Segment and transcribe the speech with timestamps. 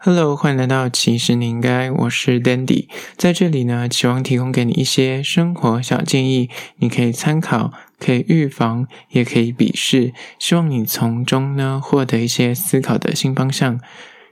[0.00, 13.80] Hello，欢迎来到其实你应该，我是 Dandy，在这里呢，期望提供给你一些生活小建议，你可以参考，可以预防，也可以鄙视，希望你从中呢获得一些思考的新方向。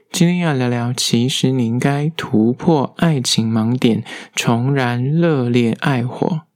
[0.09, 6.46] 今天要聊聊，其实你应该突破爱情盲点，重燃热烈爱火。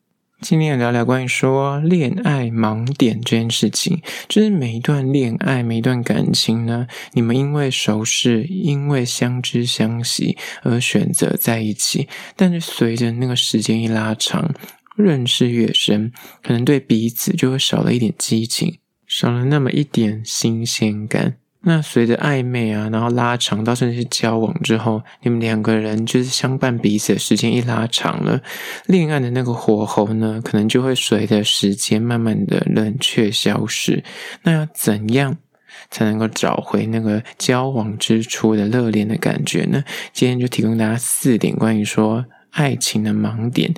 [0.42, 14.52] 今天聊聊关于说恋爱盲点这件事情，就是每一段恋爱、每一段感情呢，你们因为熟识、因为相知相惜而选择在一起，但是随着那个时间一拉长，
[14.96, 21.36] 认识越深，可能对彼此就会少了一点激情，少了那么一点新鲜感。
[21.64, 28.42] 那随着暧昧啊，然后拉长到甚至是交往之后，你们两个人就是相伴彼此的时间一拉长了，
[28.88, 34.04] 恋爱的那个火候呢，可能就会随着时间慢慢的冷却消失。
[34.42, 35.38] 那要怎样
[35.92, 39.84] 才能够找回那个交往之初的热恋的感觉呢？
[40.12, 43.74] 今天就提供大家四点关于说爱情的盲点。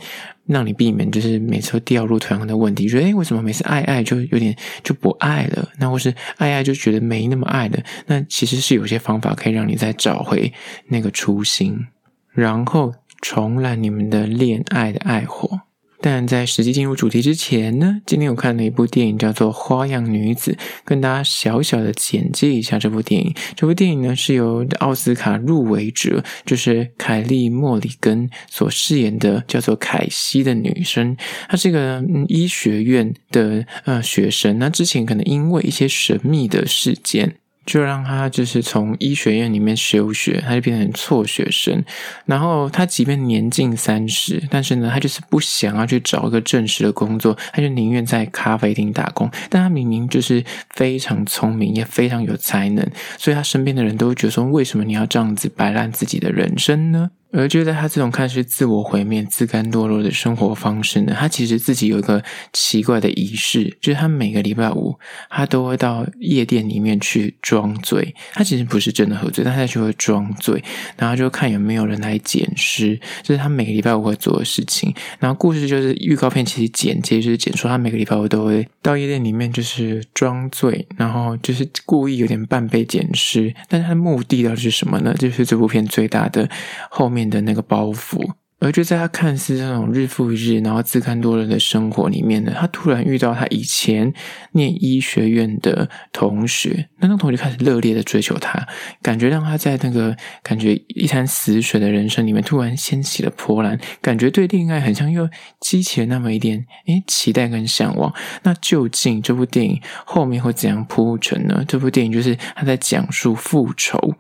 [0.46, 5.70] 让你避免就是每次都掉入同样的问题，觉得哎，为什么每次爱爱就有点就不爱了？
[5.80, 7.82] 那或是爱爱就觉得没那么爱了？
[8.08, 10.52] 那其实是有些方法可以让你再找回
[10.88, 11.88] 那个初心，
[12.34, 15.62] 然后重燃你们的恋爱的爱火。
[16.06, 20.52] 但在实际进入主题之前呢，今天我看了一部电影，叫做《花样女子》，
[20.84, 23.34] 跟大家小小的简介一下这部电影。
[23.56, 31.16] 这部电影呢是由奥斯卡入围者，就是凯莉·莫里根所饰演的，叫做凯西的女生。
[31.48, 37.38] 她是一个、医学院的呃学生，那之前可能因为一些神秘的事件。
[37.66, 41.84] 就让他就是从医学院里面休学，他就变成辍学生。
[42.26, 49.30] 然后他即便年近三十，但是呢，他就是不想要去找一个正式的工作，他就宁愿在咖啡厅打工。
[49.50, 52.86] 但他明明就是非常聪明，也非常有才能，
[53.18, 57.12] 所以他身边的人都觉得说：为什么你要这样子摆烂自己的人生呢？
[57.34, 62.24] 而就在他这种看似自我毁灭、自甘堕落的生活方式呢，他其实自己有一个
[62.54, 64.98] 奇怪的仪式，就是他每个礼拜五，
[65.30, 68.14] 他都会到夜店里面去装醉。
[68.34, 70.64] 他其实不是真的喝醉，但他就会装醉，
[70.96, 74.94] 然后就看有没有人来捡尸，这是他每个礼拜五会做的事情。
[75.20, 85.14] 然后故事就是预告片，其实简介就是简说他每个礼拜五都会到夜店里面就是装醉，然后就是故意有点半被捡尸，但他的目的到底是什么呢？
[85.18, 86.48] 就是这部片最大的
[86.90, 94.14] 后面的那个包袱，而就在他看似这种日复一日，然后自甘堕落的生活里面呢，他突然遇到他以前
[94.54, 98.66] 念医学院的同学，那那同学开始热烈的追求他，
[99.02, 105.30] 感觉让他在那个感觉一潭死水的人生里面突然掀起了波澜，感觉对恋爱很像又
[105.60, 108.14] 激起了那么一点诶期待跟向往。
[108.44, 111.66] 那究竟这部电影后面会怎样铺陈呢？
[111.68, 114.16] 这部电影就是他在讲述复仇。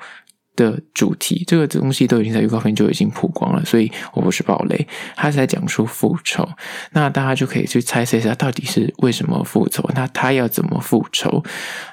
[0.55, 4.87] 的主题，这个东西都已经在预告片就已经曝光了，所以我不是暴雷。
[5.15, 6.47] 他是在讲述复仇，
[6.91, 9.83] 那大家就可以去猜测一下，到底是为什么复仇？
[9.95, 11.43] 那他要怎么复仇？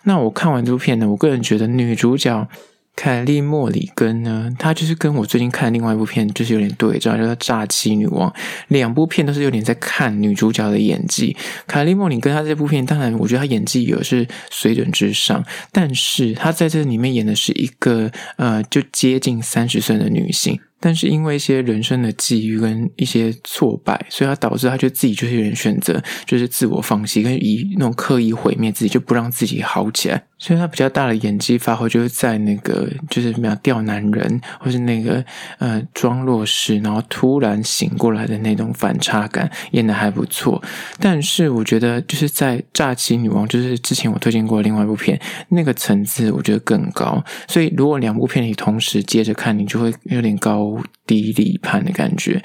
[0.04, 2.48] 那我看完这部片呢，我个人觉得女主角。
[2.96, 8.30] 凯莉·莫里根呢，她就是跟我最近看另外一部片，就是有点对照，叫做《诈欺女王》。
[8.68, 11.34] 两部片都是有点在看女主角的演技。
[11.66, 15.42] 凯莉·莫里根她这部片，当然我觉得她演技也是水准之上，
[15.72, 20.60] 但是她在这里面演的是一个呃，就接近三十岁的女性。
[20.82, 30.24] 但是因为一些人生的际遇跟一些挫败，所以他导致他就自己就是有点选择，就是自我放弃，跟以那种刻意毁灭自己，就不让自己好起来。
[30.40, 35.22] 所以他比较大的演技发挥就是在那个就是怎么样钓男人，或是那个
[35.58, 40.60] 呃装弱势，然后突然醒过来的那种反差感，演得还不错。
[40.98, 45.20] 但是我觉得就是在《诈欺女王》，就是之前我推荐过另外一部片，
[45.50, 47.22] 那个层次我觉得更高。
[47.46, 50.74] 所以如果两部片你同时接着看，你就会有点高
[51.10, 52.40] 低立判的感觉，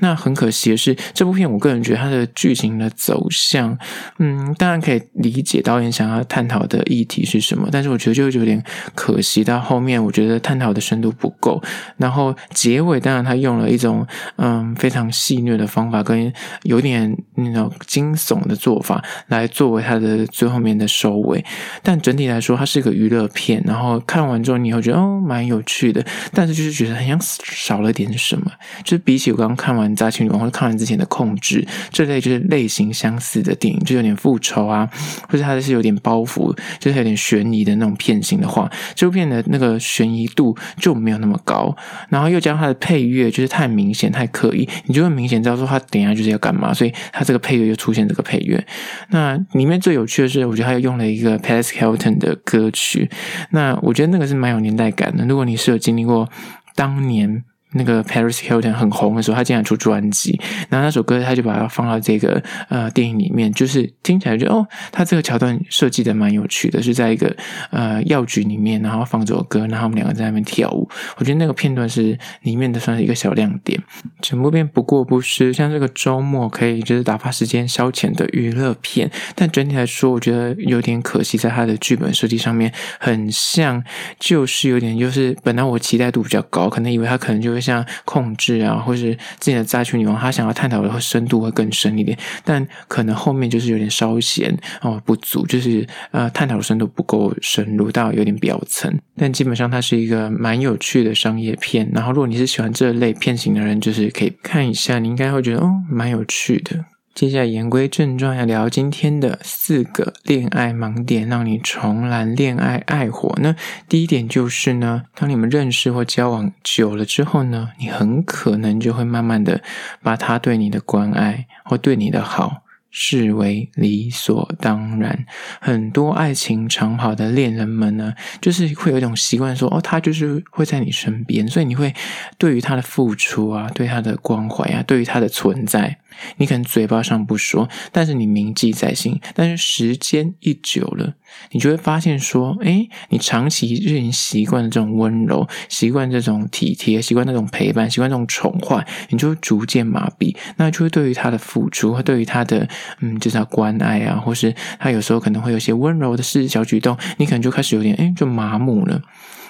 [0.00, 3.78] 那很可惜的是，这部片我个人觉得它的剧情的走向，
[4.18, 8.62] 嗯，当然可以理解导演想要探讨的议题是什么，但是我觉得就有点
[8.94, 11.62] 可惜，到后面我觉得探讨的深度不够。
[11.96, 14.06] 然后结尾当然他用了一种
[14.36, 16.30] 嗯非常戏谑的方法，跟
[16.64, 21.42] 有点那种惊悚的做法来作为他的最后面的收尾。
[21.82, 26.04] 但整体来说，它是一个娱乐片，然后看完之后你会觉得哦蛮有趣的，
[26.34, 28.09] 但是就是觉得很像少了点。
[28.18, 28.50] 什么。
[28.84, 34.88] 就是比起我刚刚看完《扎青女王》或者看完之前的《控制》这类就是类型相似的电影，就有点复仇啊，
[35.28, 41.76] 或者它是有点包袱，就是有点悬疑的那种片型的话，这部片的那个悬疑度就没有那么高。
[42.08, 48.64] 然后又将它的配乐就是太明显、太刻意，你就会明显知道说它等一下就是要干嘛，所以它这个配乐又出现这个配乐。
[49.10, 53.10] 那里面最有趣的是，我觉得它又用了一个 Paris Hilton 的歌曲，
[53.50, 55.24] 那我觉得那个是蛮有年代感的。
[55.26, 56.28] 如果你是有经历过
[56.74, 57.44] 当年。
[57.72, 67.34] 那个 Paris Hilton 很红的时候，他竟然出专辑，然后那首歌他就把它放到这个呃电影里面，就是听起来就哦，他这个桥段设计的蛮有趣的，是在一个
[67.70, 70.88] 呃药局里面，然后放这首歌，然后我们两个在那边跳舞。
[71.18, 73.80] 我觉得那个片段是里面的算是一个小亮点。
[74.20, 83.84] 整部片不过不失，像这个周末可以就是打发时间消遣的娱乐片，但整体来说，我觉得有点可惜，在他的剧本设计上面，很像
[84.18, 87.59] 就是有点就是本来我期待度比较高，可能以为他可能就会。
[87.60, 98.92] 像控制啊，或是自己的灾区女王，他想要探讨的深度会更深一点，但可能后面就是有点稍显哦不足，就是呃探讨的深度不够深入到有点表层。
[99.16, 106.84] 但基本上它是一个蛮有趣的商业片，然后如果你是喜欢这类片型的人，就是可以看一下，你应该会觉得哦蛮有趣的。
[107.14, 113.36] 接下来言归正传，要聊今天的四个恋爱盲点，让你重燃恋爱爱火。
[113.42, 113.54] 那
[113.88, 119.60] 第一点就是呢，当你们认识或交往久了之后呢，你很可能就会慢慢的
[120.02, 122.62] 把他对你的关爱或对你的好。
[122.92, 125.24] 视为理所当然，
[125.60, 131.94] 很多爱情长跑的恋人们呢，就是会有一种习惯说，哦，他就是会在你身边，所以你会
[132.36, 135.98] 对于他的付出啊，对他的关怀啊，对于他的存在，
[136.36, 139.20] 你可能嘴巴上不说，但是你铭记在心。
[139.34, 141.14] 但是时间一久了，
[141.52, 152.68] 你就会发现说，诶，你长期已经习惯了这种温柔，习惯这种体贴，习惯那种陪伴，习惯这种宠坏，你就会逐渐麻痹，那就会对于他的付出和对于他的。
[153.00, 159.02] 嗯，就叫关爱啊，或是他有时候可能会有些温柔的事小举动，你可能就开始有点哎，就麻木了。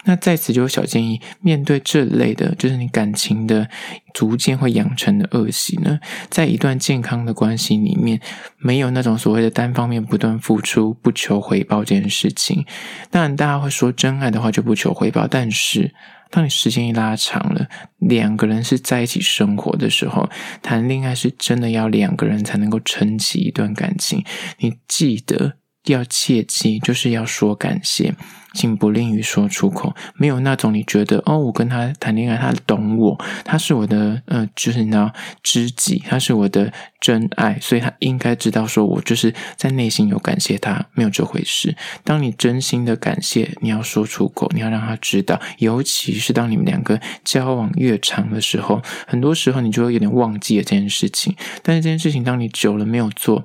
[0.04, 3.68] 那在此就有小建议，面对这类的，就是你感情的
[4.14, 5.98] 逐渐会养成的恶习呢，
[6.28, 8.20] 在一段健康的关系里面，
[8.58, 12.64] 没有那种所谓的单方面不断付出不求回报这件事情。
[13.10, 15.94] 当然，大家会说真爱的话就不求回报，但是。
[16.32, 17.66] 当你时间一拉长了，
[17.98, 20.30] 两个人是在一起生活的时候，
[20.62, 24.24] 谈恋爱是真的要两个人才能够撑起一段感情。
[24.58, 25.54] 你记得
[25.86, 28.14] 要切记，就是要说感谢。
[28.52, 41.76] 请不吝于说出口，没有那种你觉得哦，我跟他谈恋爱，他懂我，他是我的呃，就是你知道知己，他是我的真爱，所以他应该知道说我就是在内心有感谢他，没有这回事。
[42.02, 53.44] 当你真心的感谢，你要说出口，你要让他知道，尤其是当你们两个交往越长的时候，很多时候你就会有点忘记了这件事情，但是这件事情当你久了没有做，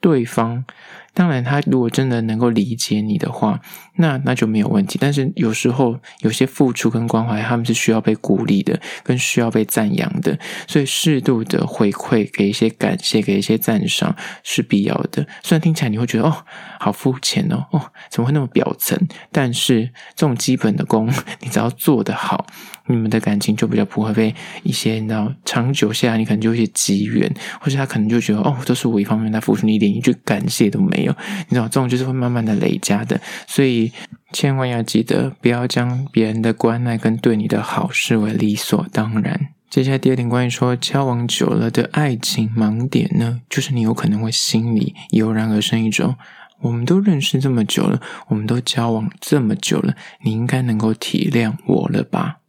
[0.00, 0.64] 对方。
[1.12, 3.60] 当然，他如果真的能够理解你的话，
[3.96, 4.98] 那那就没有问题。
[5.00, 10.38] 但是有时候有些付出跟关怀，他们是需要被鼓励的，跟需要被赞扬的。
[10.66, 15.26] 所以适度的回馈，给一些感谢，给一些赞赏是必要的。
[15.42, 16.44] 虽然听起来你会觉得哦，
[16.78, 18.98] 好肤浅哦，哦，怎么会那么表层？
[19.32, 22.46] 但是这种基本的功， 你只要做得好。
[22.86, 24.34] 你们的感情就比较不会被
[24.64, 31.14] 一些你知道长久下来，你可能就会积怨，或者他可能就觉得哦，都是我一方面在付出，你一点一句感谢都没有，
[31.48, 33.92] 你知道这种就是会慢慢的累加的，所以
[34.32, 39.48] 千万要记得不要将别人的关爱跟对你的好视为理所当然。
[39.68, 46.16] 接下来第二点，关于说交往久了的爱情盲点呢，就是你有可能会心里油然而生一种，
[46.60, 49.94] 我们都认识这么久了，我们都交往这么久了，
[50.24, 52.39] 你应该能够体谅我了吧？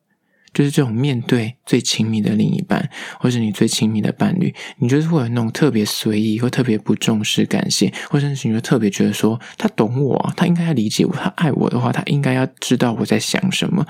[0.54, 2.90] 就是这种面对最亲密的另一半，
[3.20, 13.86] 或是你最亲密的伴侣，你就是会有那种特别随意或特别不重视感谢，或者是你就特别觉得说他懂我，他应该要理解我，他爱我的话，他应该要知道我在想什么。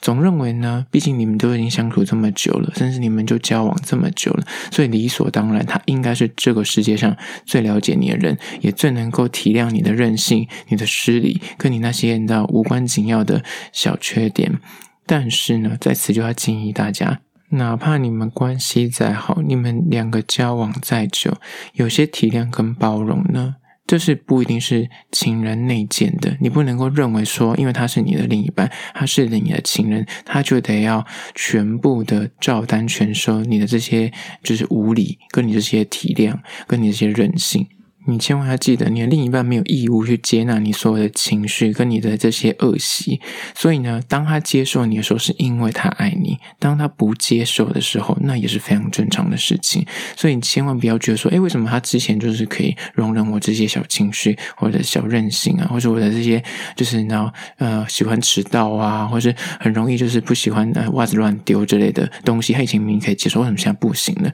[0.00, 13.42] 总认为呢，毕竟你们都已经相处这么久了，甚至你们就交往这么久了，所以理所当然，他应该是这个世界上最了解你的人，也最能够体谅你的任性、你的失礼，跟你那些你知道无关紧要的
[13.72, 14.60] 小缺点。
[15.06, 17.20] 但是呢，在此就要建议大家，
[17.50, 21.36] 哪怕你们关系再好，你们两个交往再久，
[21.74, 23.56] 有些体谅跟包容呢，
[23.86, 26.36] 这是不一定是情人内建的。
[26.40, 34.10] 你不能够认为说，因为他是你的另一半，他是你的情人，他就得要全部的照单全收你的这些
[34.42, 37.68] 就是无理，跟你这些体谅，跟你这些任性。
[38.06, 43.20] 你千万要记得，你的另一半没有义务去接纳你所有的情绪跟你的这些恶习。
[43.54, 49.86] 所以呢，当他接受你的时候，是因为他爱你；当他不接受的时候，那也是非常正常的事情。
[50.16, 56.42] 所以你千万不要觉得说，诶，为什么他之前就是可以容忍我这些小情绪，或者小任性啊，或者我的这些
[56.76, 64.30] 就是你知道呃喜欢迟到啊，或者很容易就是不喜欢呃袜子乱丢之类的东西，他以前明明可以接受，为什么现在不行了？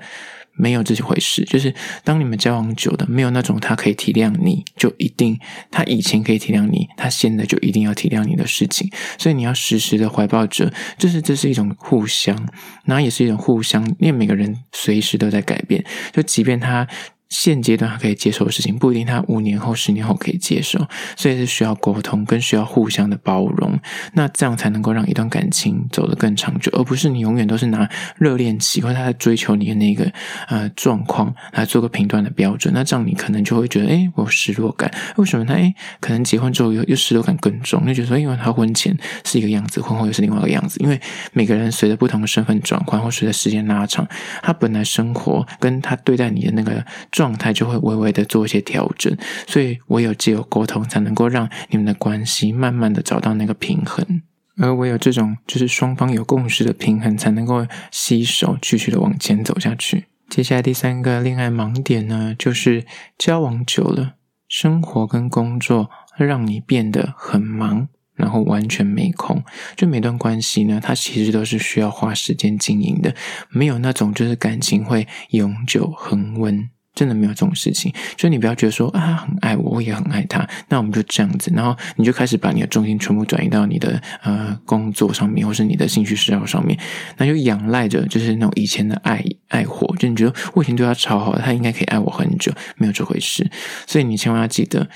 [0.52, 5.38] 没有这些回事，就是当你们交往久的，没有那种他可以体谅你，就一定
[5.70, 8.90] 他以前可以体谅你，他现在就一定要体谅你的事情。
[9.18, 12.48] 所以你要时时的怀抱着，就是这是一种互相，
[12.84, 16.86] 那也是一种互相，因为每个人随时都在改变，就即便他。
[17.30, 23.78] 现阶段他可以接受的事情，不一定他五年后、十年后可以接受，所以是需要沟通，跟需要互相的包容，
[24.14, 30.12] 那这样才能够让一段感情走得更长久，而不是你永远都是拿热恋期或他在追求你的那个
[30.48, 37.86] 呃状况来做个评断的标准，那这样你可能就会觉得，诶，我有失落感，为什么他诶，可能结婚之后又又失落感更重？
[37.86, 41.00] 就觉得说，因为他婚前是一个样子，婚后又是另外一个样子，因为
[41.32, 44.04] 每个人随着不同的身份转换，或随着时间拉长，
[44.42, 46.84] 他本来生活跟他对待你的那个。
[47.20, 49.14] 状态就会微微的做一些调整，
[49.46, 54.22] 所以唯有借由沟通，才能够让你们的关系慢慢的找到那个平衡，
[54.56, 60.06] 而唯有这种就是双方有共识的平衡，才能够携手继续的往前走下去。
[60.30, 62.86] 接下来第三个恋爱盲点呢，就是
[63.18, 64.14] 交往久了，
[64.48, 67.88] 生活跟工作让你变得很忙。
[68.14, 69.42] 然后完全没空，
[69.76, 73.14] 就每段关系呢，它其实都是需要花时间经营的，
[73.48, 76.68] 没有那种就是感情会永久恒温。
[77.00, 86.78] 真的没有这种事情，就你不要觉得说啊，很爱我，我也很爱他，那我们就这样子，然后你就开始把你的重心全部转移到你的呃工作上面，或是你的兴趣嗜好上面，
[87.16, 93.50] 那就仰赖着就是那种以前的爱爱火，就你觉得我以前对他超好，他应该可以爱我很久，没有这回事，
[93.86, 94.86] 所以你千万要记得。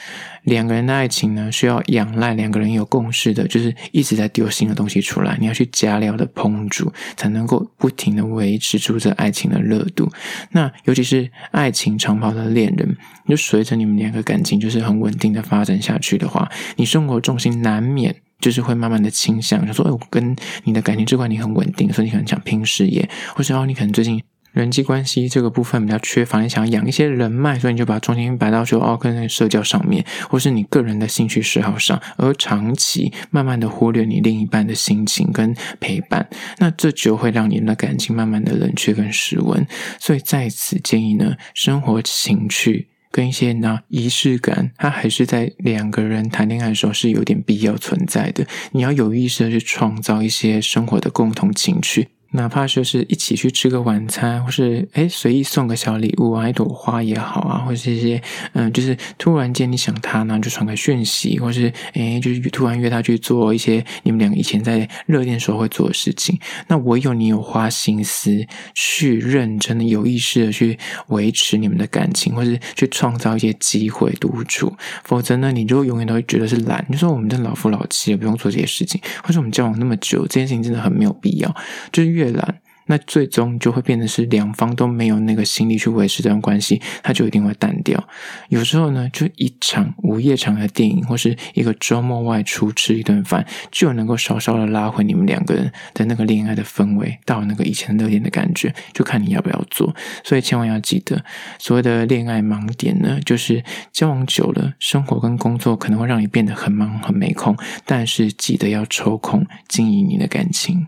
[0.44, 10.10] 两个人的爱情呢，需要仰赖两个人有共识的，就是一直在丢新的东西出来，你要去加料的烹煮，才能够不停的维持住这爱情的热度。
[10.52, 12.96] 那尤其是爱情长跑的恋人，
[13.26, 24.22] 就随着你们两个感情就是很稳定的发展下去的话，你生活重心难免就是会慢慢的倾向，就说，哎，我跟你的感情这块你很稳定，所以你可能想拼事业，或者哦，你可能最近。
[24.54, 39.66] 人际关系这个部分比较缺乏，你想要养一些人脉，所以你就把重心摆到说哦，跟那个社交上面，或是你个人的兴趣嗜好上，而长期慢慢的忽略你另一半的心情跟陪伴，那这就会让你的感情慢慢的冷却跟失温。
[39.98, 48.46] 所以在此建议呢，生活情趣跟一些那仪式感，它还是在两个人谈恋爱的时候是有点必要存在的。
[48.70, 52.10] 你要有意识的去创造一些生活的共同情趣。
[52.36, 58.20] 哪怕就是一起去吃个晚餐，或是诶随意送个小礼物啊，一朵花也好啊，或是一些
[58.54, 66.36] 嗯，就是突然间你想他呢，就传个讯息，或是诶就是突然约他去做一些你们两个以前在热恋时候会做的事情。
[66.66, 70.76] 那唯有你有花心思去认真的、有意识的去
[71.10, 74.74] 维持你们的感情，或是去创造一些机会独处，
[75.04, 76.84] 否则呢，你就永远都会觉得是懒。
[76.88, 81.54] 你说我们这老夫老妻也不用做这些事情，或者我们交往那么久，这件事情真的很没有必要，
[81.92, 82.23] 就是越。
[82.24, 88.02] 越懒，那最终就会变得是两方都没有那个心力去维持这段关系，它就一定会淡掉。
[88.48, 99.94] 有时候呢，就一场午夜场的电影，或是一个周末外出吃一顿饭，就能够稍稍的拉回你们两个人的那个恋爱的氛围，到那个以前热恋的感觉，就看你要不要做。
[100.22, 101.24] 所以千万要记得，
[101.58, 110.86] 所谓的恋爱盲点呢，就是交往久了，生活跟工作可能会让你变得很忙很没空，但是记得要抽空经营你的感情。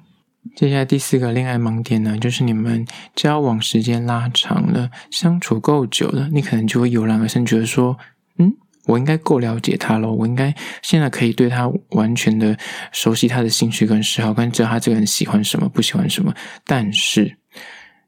[0.55, 7.99] 接下来第四个恋爱盲点呢，就是你们交往时间拉长了，相处够久了，你可能就会油然而生，觉得说，
[8.39, 8.53] 嗯，
[8.87, 12.57] 我应该够了解他了，我应该现在可以对他完全的
[12.93, 16.35] 熟悉他的兴趣跟嗜好，跟知道他这个人喜欢什么，不喜欢什么，
[16.65, 17.39] 但是。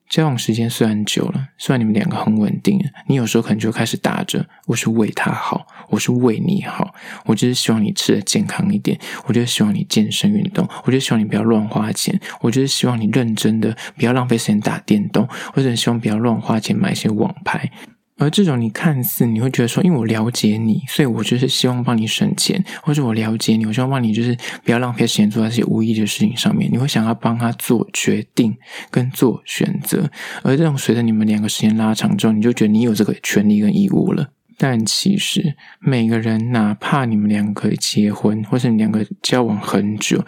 [0.09, 6.95] 交往时间虽然久了，虽然你们两个很稳定，你有时候可能就开始打着我是为他好，我是为你好，
[7.27, 17.71] 我就是希望你吃的健康一点，我就是希望你健身运动，我就希望你不要乱花钱，我就是希望你认真的不要浪费时间打电动，我只希望不要乱花钱买一些网牌。
[18.19, 26.69] 而这种你看似你会觉得说，因为我了解你，所以我就是希望帮你省钱，或者我了解你，我希望帮你就是不要浪费时间做那些无意义的事情上面。
[26.71, 28.57] 你会想要帮他做决定
[28.91, 30.11] 跟做选择，
[30.43, 34.31] 而这种随着你们两个时间拉长之后，你就觉得你有这个权利跟义务了。
[34.61, 40.25] 但其实每个人，哪怕你们两个可以结婚，或是你两个交往很久。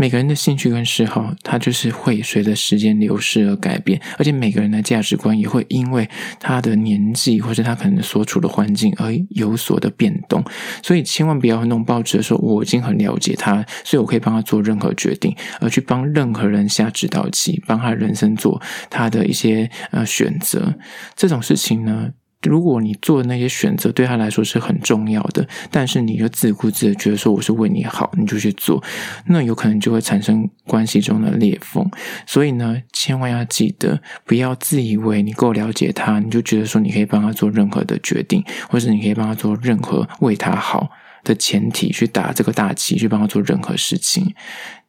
[0.00, 10.44] 每个人的兴趣跟嗜好，它就是会随着时间流逝而改变，而且每个人的价值观也会因为他的年纪或者他可能所处的环境而有所的变动。
[10.84, 20.76] 所以千万不要弄抱着说我已经很了解他，所以我可以帮他做任何决定，而去帮任何人下指导棋，帮他人生做他的一些呃选择。
[21.16, 22.10] 这种事情呢，
[22.42, 28.82] 如果你做的那些选择对他来说是很重要的，但是你就自顾自的觉得说我是为你好，你就去做，
[29.26, 31.84] 那有可能就会产生关系中的裂缝。
[32.26, 40.90] 所以呢，千万要记得，不要自以为你够了解他，你就觉得说你可以帮他做任何的决定，或者你可以帮他做任何为他好
[41.24, 44.34] 的前提去打这个大旗，去帮他做任何事情。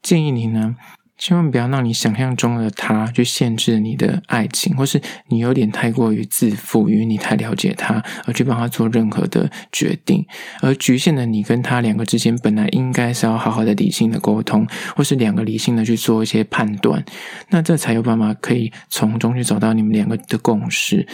[0.03, 0.75] 建议你呢。
[1.19, 10.25] 千万不要让你想象中的他去限制你的爱情，或是你有点太过于自负，于你太了解他而去帮他做任何的决定，
[10.61, 17.03] 而局限了你跟他两个之间本来应该是要好好的理性的沟通，或是两个理性的去做一些判断，
[17.49, 21.05] 那这才有办法可以从中去找到你们两个的共识。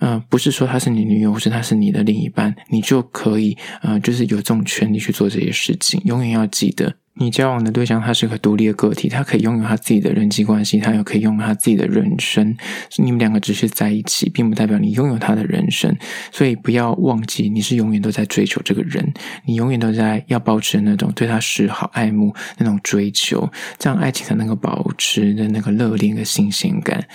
[0.00, 6.02] 呃，不是说他是你女友，或是他是你的另一半，你就可以呃，就是有这种权利去做这些事情。
[6.04, 7.01] 永远要记得。
[7.14, 12.56] 你交往的对象，他是个独立的个体，他可以拥有他自己的人际关系，他又可以拥有他自己的人生。
[12.96, 15.94] 你们两个只是在一起，并不代表你拥有他的人生。
[16.30, 19.12] 所以不要忘记，你是永远都在追求这个人，
[19.44, 27.06] 你永远都在要保持那种对他示好、爱慕那种追求，这样爱情才能够保持的那个热恋的新鲜感。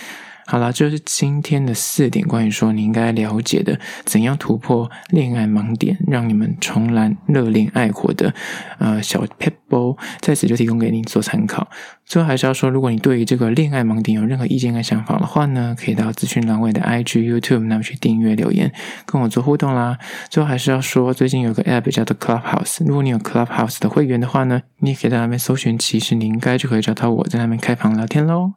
[0.50, 8.32] 好了，就是今天的四点关于说你应该了解的怎样突破恋爱盲点，让你们重燃热恋爱火的
[8.78, 11.68] 呃小 pebble，在此就提供给您做参考。
[12.08, 18.72] 最后还是要说，如果你对于这个恋爱盲点有任何意见跟想法的话呢，可以到资讯栏位的 IG、YouTube 那边去订阅留言，
[19.04, 19.98] 跟我做互动啦。
[20.30, 28.54] 最后还是要说，最近有个 App 叫做 Clubhouse，如果你有 Clubhouse 的会员的话呢，你也可以在那边搜寻，其实你应该就可以找到我在那边开房聊天喽。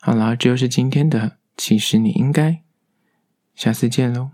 [0.00, 2.60] 好了，这就是今天的，其实你应该，
[3.54, 4.30] 下次见喽。